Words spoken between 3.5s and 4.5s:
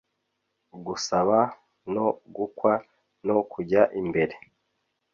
kujya imbere